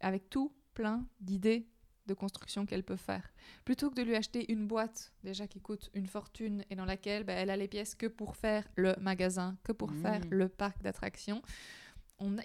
[0.00, 1.66] avec tout plein d'idées
[2.06, 3.32] de construction qu'elle peut faire.
[3.64, 7.24] Plutôt que de lui acheter une boîte déjà qui coûte une fortune et dans laquelle
[7.24, 10.02] ben, elle a les pièces que pour faire le magasin, que pour Mm.
[10.02, 11.42] faire le parc d'attractions.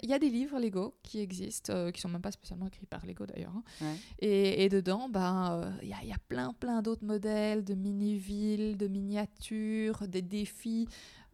[0.02, 2.84] Il y a des livres Lego qui existent, euh, qui sont même pas spécialement écrits
[2.84, 3.54] par Lego d'ailleurs.
[3.56, 3.62] hein.
[3.80, 3.96] Ouais.
[4.18, 7.64] Et, et dedans, ben, euh, il y, a- il y a plein, plein d'autres modèles
[7.64, 10.88] de mini-villes, de miniatures, des défis.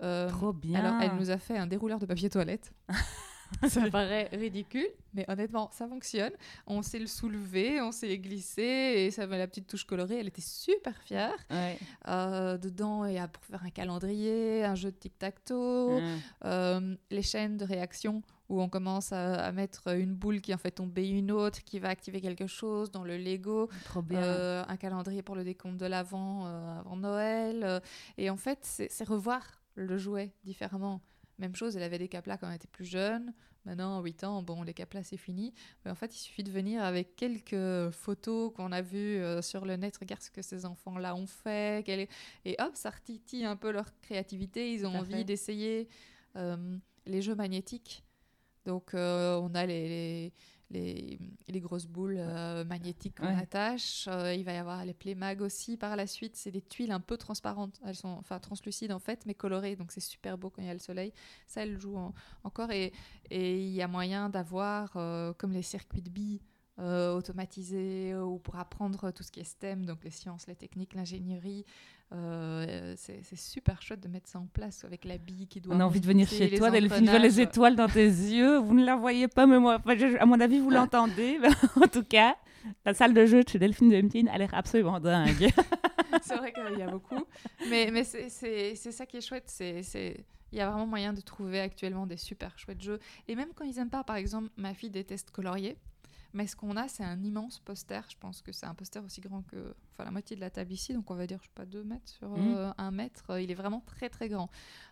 [0.04, 0.78] euh, Trop bien.
[0.78, 2.72] alors, elle nous a fait un dérouleur de papier toilette.
[3.68, 6.32] ça paraît ridicule, mais honnêtement, ça fonctionne.
[6.66, 10.18] On sait le soulever, on sait glisser, et ça met la petite touche colorée.
[10.18, 11.34] Elle était super fière.
[11.50, 11.78] Ouais.
[12.08, 16.02] Euh, dedans, il y a pour faire un calendrier, un jeu de tic-tac-toe, Ouais.
[16.44, 20.58] euh, les chaînes de réaction où on commence à, à mettre une boule qui en
[20.58, 23.68] fait tomber une autre, qui va activer quelque chose dans le Lego.
[23.84, 24.22] Trop bien.
[24.22, 27.62] Euh, un calendrier pour le décompte de l'avant euh, avant Noël.
[27.62, 27.80] euh,
[28.16, 29.42] et en fait, c'est revoir
[29.74, 31.00] le jouet différemment.
[31.38, 33.32] Même chose, elle avait des caplas quand elle était plus jeune.
[33.64, 35.52] Maintenant, à 8 ans, bon, les caplas, c'est fini.
[35.84, 39.64] Mais en fait, il suffit de venir avec quelques photos qu'on a vues euh, sur
[39.64, 39.96] le net.
[39.98, 41.86] Regarde ce que ces enfants-là ont fait.
[41.88, 42.08] est-
[42.44, 44.72] Et hop, ça retitille un peu leur créativité.
[44.72, 45.88] Ils ont envie d'essayer
[46.36, 48.04] euh, les jeux magnétiques.
[48.64, 50.32] Donc, euh, on a les, les,
[50.70, 53.34] les, les grosses boules euh, magnétiques qu'on Ouais.
[53.42, 54.06] attache.
[54.08, 56.36] Euh, il va y avoir les playmags aussi par la suite.
[56.36, 57.80] C'est des tuiles un peu transparentes.
[57.84, 59.76] Elles sont enfin translucides en fait, mais colorées.
[59.76, 61.12] Donc, c'est super beau quand il y a le soleil.
[61.46, 62.12] Ça, elle joue en-
[62.44, 62.70] encore.
[62.70, 62.92] Et
[63.30, 66.40] et il y a moyen d'avoir, euh, comme les circuits de billes,
[67.16, 71.64] automatisés ou pour apprendre tout ce qui est STEM, donc les sciences, les techniques, l'ingénierie.
[72.12, 75.74] Euh, c'est super chouette de mettre ça en place avec la bille qui doit.
[75.74, 77.04] On a envie de venir chez toi, Delphine.
[77.04, 78.56] Je vois les étoiles dans tes yeux.
[78.58, 81.38] Vous ne la voyez pas, mais moi, enfin, je- à mon avis, vous l'entendez.
[81.76, 82.36] En tout cas,
[82.86, 85.50] la salle de jeu de chez Delphine Demtine a l'air absolument dingue.
[86.22, 87.24] c'est vrai qu'il y a beaucoup.
[87.68, 89.44] Mais, mais c'est- ça qui est chouette.
[89.46, 92.98] c'est- Il y a vraiment moyen de trouver actuellement des super chouettes jeux.
[93.28, 95.76] Et même quand ils n'aiment pas, par exemple, ma fille déteste colorier.
[96.34, 98.02] Mais ce qu'on a, c'est un immense poster.
[98.10, 100.72] Je pense que c'est un poster aussi grand que enfin, la moitié de la table
[100.72, 100.92] ici.
[100.92, 102.54] Donc on va dire, je sais pas, 2 mètres sur Mhm.
[102.54, 103.30] euh, un mètre.
[103.30, 104.50] Euh, Il est vraiment très très grand.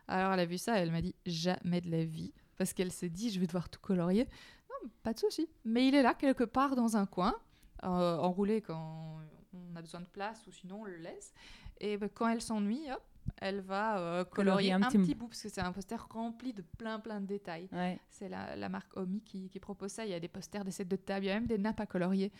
[0.09, 2.33] Alors elle a vu ça, elle m'a dit jamais de la vie.
[2.57, 4.25] Parce qu'elle s'est dit, je vais devoir tout colorier.
[4.71, 5.47] Non, pas de souci.
[5.65, 7.35] Mais il est là quelque part dans un coin,
[7.85, 9.19] euh, enroulé quand
[9.53, 11.35] on a besoin de place ou sinon on le laisse.
[11.81, 13.03] Et ben, quand elle s'ennuie, hop,
[13.39, 16.53] elle va euh, colorier Colorier un, un petit bout parce que c'est un poster rempli
[16.53, 17.69] de plein plein de détails.
[17.73, 17.99] Ouais.
[18.09, 20.05] C'est la, la marque Omi qui, qui propose ça.
[20.05, 21.81] Il y a des posters, des sets de table, il y a même des nappes
[21.81, 22.33] à colorier.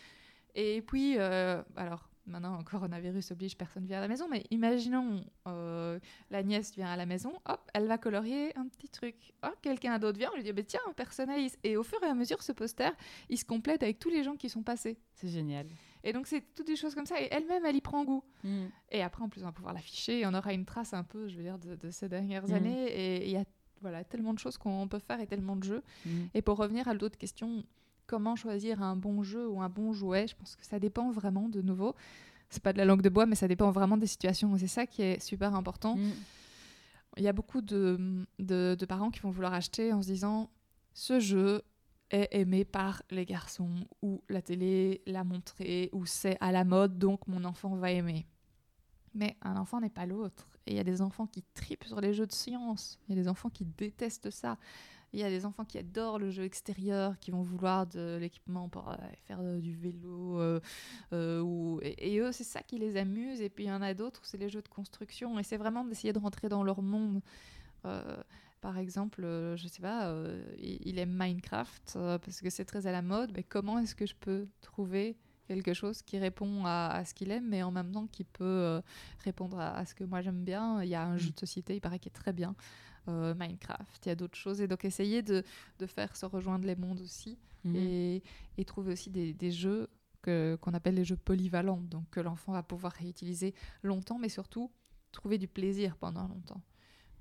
[0.55, 6.01] Et puis, euh, alors maintenant, coronavirus oblige, personne vient à la maison, mais imaginons euh,
[6.31, 9.33] la nièce vient à la maison, hop, elle va colorier un petit truc.
[9.45, 11.57] Oh, quelqu'un d'autre vient, on lui dit, bah, tiens, personnalise.
[11.63, 12.91] Et au fur et à mesure, ce poster,
[13.29, 14.99] il se complète avec tous les gens qui sont passés.
[15.15, 15.67] C'est génial.
[16.07, 17.21] Et donc, c'est toutes des choses comme ça.
[17.21, 18.23] Et elle-même, elle y prend goût.
[18.45, 18.67] Mm.
[18.93, 21.27] Et après, en plus, on va pouvoir l'afficher et on aura une trace un peu,
[21.29, 22.55] je veux dire, de, de ces dernières Mhm.
[22.55, 22.87] années.
[22.87, 23.45] Et il y a
[23.83, 25.83] voilà, tellement de choses qu'on peut faire et tellement de jeux.
[26.07, 26.11] Mm.
[26.35, 27.65] Et pour revenir à l'autre question,
[28.07, 30.27] comment choisir un bon jeu ou un bon jouet?
[30.29, 31.95] Je pense que ça dépend vraiment de nouveau.
[32.51, 34.57] C'est pas de la langue de bois, mais ça dépend vraiment des situations.
[34.57, 35.97] C'est ça qui est super important.
[35.97, 36.11] Mm.
[37.19, 40.51] Il y a beaucoup de, de, de parents qui vont vouloir acheter en se disant
[40.95, 41.63] ce jeu
[42.11, 46.99] est aimé par les garçons ou la télé l'a montré ou c'est à la mode
[46.99, 48.27] donc mon enfant va aimer.
[49.15, 50.47] Mais un enfant n'est pas l'autre.
[50.67, 52.99] Et il y a des enfants qui tripent sur les jeux de science.
[53.09, 54.59] Il y a des enfants qui détestent ça.
[55.13, 58.69] Il y a des enfants qui adorent le jeu extérieur, qui vont vouloir de l'équipement
[58.69, 60.39] pour euh, faire euh, du vélo.
[60.41, 61.81] euh, ou...
[61.83, 63.41] et, et eux, c'est ça qui les amuse.
[63.41, 65.39] Et puis il y en a d'autres, c'est les jeux de construction.
[65.39, 67.23] Et c'est vraiment d'essayer de rentrer dans leur monde.
[68.67, 72.89] Par exemple, euh, je sais pas, euh, il, aime Minecraft euh, parce que c'est très
[72.89, 73.31] à la mode.
[73.37, 77.31] Mais comment est-ce que je peux trouver quelque chose qui répond à, à ce qu'il
[77.31, 78.81] aime, mais en même temps qui peut euh,
[79.23, 80.83] répondre à, à ce que moi j'aime bien?
[80.83, 82.57] Il y a un jeu de société, il paraît, qui est très bien.
[83.07, 84.61] euh, Minecraft, il y a d'autres choses.
[84.61, 85.45] Et donc essayer de,
[85.79, 87.77] de faire se rejoindre les mondes aussi Mm.
[87.77, 88.23] et,
[88.59, 89.89] et trouver aussi des, des jeux
[90.23, 94.73] qu'on appelle les jeux polyvalents, donc que l'enfant va pouvoir réutiliser longtemps, mais surtout
[95.13, 96.61] trouver du plaisir pendant longtemps.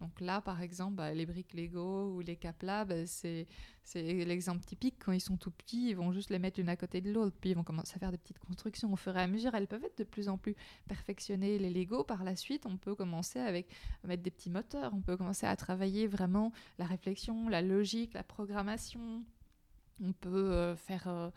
[0.01, 3.47] Donc là, par exemple, bah, les briques Lego ou les Capla, bah, c'est
[3.93, 4.95] l'exemple typique.
[4.99, 7.35] Quand ils sont tout petits, ils vont juste les mettre l'une à côté de l'autre,
[7.39, 9.55] puis ils vont commencer à faire des petites constructions au fur et à mesure.
[9.55, 10.55] Elles peuvent être de plus en plus
[10.87, 11.57] perfectionnées.
[11.57, 13.67] Les Lego, par la suite, on peut commencer avec
[14.03, 14.93] à mettre des petits moteurs.
[14.93, 19.23] On peut commencer à travailler vraiment la réflexion, la logique, la programmation.
[20.03, 21.07] On peut euh, faire...
[21.07, 21.29] Euh,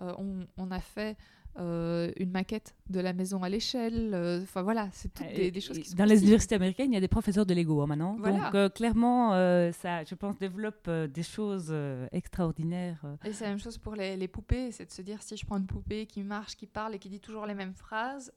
[0.00, 1.16] euh, on, on, a fait
[1.58, 4.12] euh, une maquette de la maison à l'échelle.
[4.14, 7.00] Euh, enfin voilà, c'est toutes des, choses qui Dans les universités américaines, il y a
[7.00, 8.14] des professeurs de Lego hein, maintenant.
[8.14, 9.30] Donc euh, clairement,
[9.72, 11.74] ça, je pense, développe des choses
[12.12, 13.04] extraordinaires.
[13.24, 15.44] Et c'est la même chose pour les, les poupées, c'est de se dire si je
[15.44, 18.32] prends une poupée qui marche, qui parle et qui dit toujours les mêmes phrases,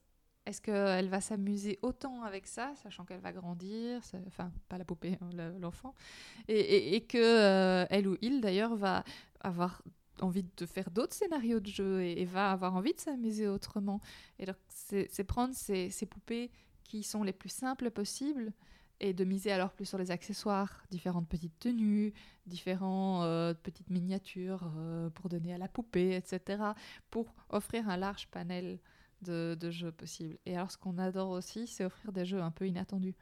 [0.47, 5.19] est-ce qu'elle va s'amuser autant avec ça, sachant qu'elle va grandir, enfin pas la poupée,
[5.21, 5.29] hein,
[5.60, 5.93] l'enfant,
[6.47, 9.03] et, et, et, que elle ou il d'ailleurs va
[9.41, 9.84] avoir
[10.21, 13.99] envie de faire d'autres scénarios de jeu et, va avoir envie de s'amuser autrement.
[14.39, 16.51] Et donc, c'est prendre ces, poupées
[16.84, 18.53] qui sont les plus simples possibles
[18.99, 22.13] et de miser alors plus sur les accessoires, différentes petites tenues,
[22.45, 26.62] différentes euh, petites miniatures euh, pour donner à la poupée, etc.,
[27.10, 28.79] pour offrir un large panel
[29.23, 30.38] de, jeux possibles.
[30.45, 33.15] Et alors, ce qu'on adore aussi, c'est offrir des jeux un peu inattendus.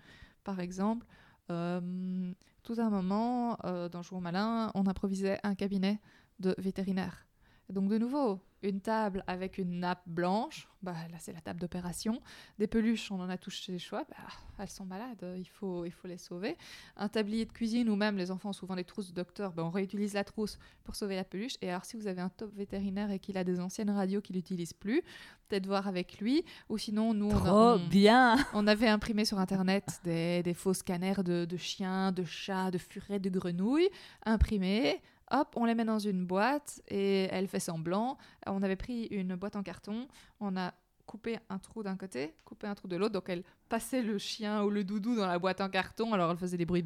[0.43, 1.05] Par exemple,
[1.49, 2.33] euh,
[2.63, 5.99] tout un moment, dans Jouons Malin, on improvisait un cabinet
[6.39, 7.25] de vétérinaire.
[7.69, 12.21] donc de nouveau, une table avec une nappe blanche, bah, là c'est la table d'opération.
[12.57, 14.15] Des peluches, on en a touché les choix, bah,
[14.59, 16.57] elles sont malades, il faut, il faut les sauver.
[16.97, 19.63] Un tablier de cuisine ou même les enfants ont souvent des trousses de docteur, bah,
[19.63, 21.55] on réutilise la trousse pour sauver la peluche.
[21.61, 24.35] Et alors si vous avez un top vétérinaire et qu'il a des anciennes radios qu'il
[24.35, 25.01] n'utilise plus,
[25.47, 26.43] peut-être voir avec lui.
[26.69, 28.37] Ou sinon, nous, on, bien.
[28.53, 32.77] on avait imprimé sur Internet des, des faux scanners de, de chiens, de chats, de
[32.77, 33.89] furets, de grenouilles,
[34.25, 38.17] imprimés hop, on les met dans une boîte et elle fait semblant.
[38.45, 40.07] On avait pris une boîte en carton,
[40.39, 40.73] on a
[41.05, 44.63] coupé un trou d'un côté, coupé un trou de l'autre, donc elle passait le chien
[44.63, 46.83] ou le doudou dans la boîte en carton, alors elle faisait des bruits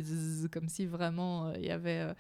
[0.49, 2.13] comme si vraiment euh, il y avait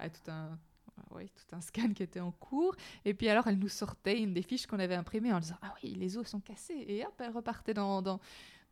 [0.00, 2.76] euh, tout un scan qui était en cours.
[3.04, 5.74] Et puis alors, elle nous sortait une des fiches qu'on avait imprimées en disant Ah
[5.82, 6.84] oui, les os sont cassés.
[6.86, 8.02] Et hop, elle repartait dans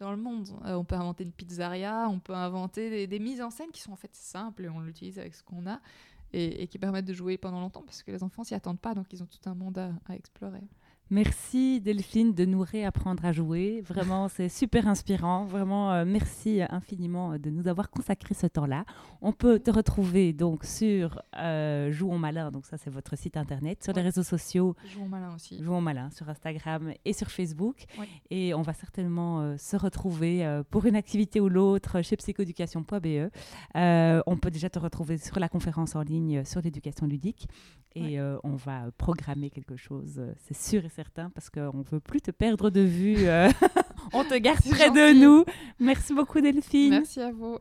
[0.01, 0.49] le monde.
[0.65, 3.81] Euh, on peut inventer une pizzeria, on peut inventer des, des, mises en scène qui
[3.81, 5.81] sont en fait simples et on l'utilise avec ce qu'on a
[6.33, 9.13] et, qui permettent de jouer pendant longtemps parce que les enfants s'y attendent pas, donc
[9.13, 10.63] ils ont tout un monde à explorer.
[11.09, 13.81] Merci Delphine de nous réapprendre à jouer.
[13.83, 15.45] Vraiment, c'est super inspirant.
[15.45, 18.85] Vraiment, euh, merci infiniment de nous avoir consacré ce temps-là.
[19.23, 23.85] On peut te retrouver donc sur euh, Jouons Malin, donc ça c'est votre site internet,
[23.85, 24.75] sur les réseaux sociaux.
[24.93, 25.63] Jouons Malin aussi.
[25.63, 27.85] Jouons Malin sur Instagram et sur Facebook.
[28.31, 33.31] Et on va certainement euh, se retrouver pour une activité ou l'autre chez psychoéducation.be.
[33.75, 37.47] on peut déjà te retrouver sur la conférence en ligne sur l'éducation ludique
[37.95, 40.96] et on va programmer quelque chose, c'est sûr et
[41.35, 43.29] parce qu'on ne veut plus te perdre de vue.
[43.29, 43.51] Euh.
[44.13, 45.45] on te garde près de nous.
[45.79, 46.91] Merci beaucoup Delphine.
[46.91, 47.59] Merci à vous.